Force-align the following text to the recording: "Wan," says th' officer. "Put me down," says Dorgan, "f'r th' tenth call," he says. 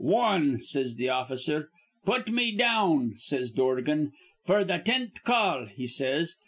"Wan," 0.03 0.59
says 0.61 0.95
th' 0.95 1.09
officer. 1.09 1.69
"Put 2.05 2.29
me 2.31 2.51
down," 2.57 3.13
says 3.17 3.51
Dorgan, 3.51 4.13
"f'r 4.47 4.63
th' 4.65 4.83
tenth 4.83 5.23
call," 5.23 5.67
he 5.67 5.85
says. 5.85 6.37